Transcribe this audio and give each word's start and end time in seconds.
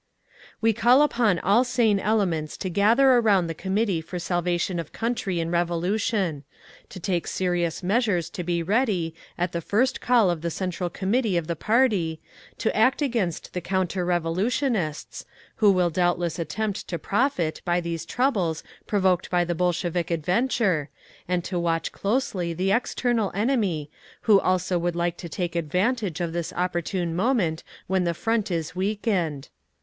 "We 0.61 0.73
call 0.73 1.03
upon 1.03 1.37
all 1.37 1.63
sane 1.63 1.99
elements 1.99 2.57
to 2.57 2.71
gather 2.71 3.07
around 3.11 3.45
the 3.45 3.53
Committee 3.53 4.01
for 4.01 4.17
Salvation 4.17 4.79
of 4.79 4.91
Country 4.91 5.39
and 5.39 5.51
Revolution; 5.51 6.43
to 6.89 6.99
take 6.99 7.27
serious 7.27 7.83
measures 7.83 8.27
to 8.31 8.43
be 8.43 8.63
ready, 8.63 9.13
at 9.37 9.51
the 9.51 9.61
first 9.61 10.01
call 10.01 10.31
of 10.31 10.41
the 10.41 10.49
Central 10.49 10.89
Committee 10.89 11.37
of 11.37 11.45
the 11.45 11.55
Party, 11.55 12.19
to 12.57 12.75
act 12.75 13.03
against 13.03 13.53
the 13.53 13.61
counter 13.61 14.03
revolutionists, 14.03 15.23
who 15.57 15.69
will 15.71 15.91
doubtless 15.91 16.39
attempt 16.39 16.87
to 16.87 16.97
profit 16.97 17.61
by 17.63 17.79
these 17.79 18.03
troubles 18.03 18.63
provoked 18.87 19.29
by 19.29 19.43
the 19.45 19.53
Bolshevik 19.53 20.09
adventure, 20.09 20.89
and 21.27 21.43
to 21.43 21.59
watch 21.59 21.91
closely 21.91 22.53
the 22.53 22.71
external 22.71 23.31
enemy, 23.35 23.91
who 24.21 24.39
also 24.39 24.79
would 24.79 24.95
like 24.95 25.17
to 25.17 25.29
take 25.29 25.55
advantage 25.55 26.19
of 26.19 26.33
this 26.33 26.51
opportune 26.53 27.15
moment 27.15 27.61
when 27.85 28.03
the 28.03 28.15
Front 28.15 28.49
is 28.49 28.75
weakened…." 28.75 29.49